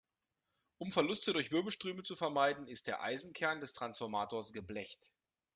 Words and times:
Um 0.79 0.91
Verluste 0.91 1.31
durch 1.31 1.51
Wirbelströme 1.51 2.01
zu 2.01 2.15
vermeiden, 2.15 2.67
ist 2.67 2.87
der 2.87 3.03
Eisenkern 3.03 3.59
des 3.61 3.73
Transformators 3.75 4.51
geblecht. 4.51 5.11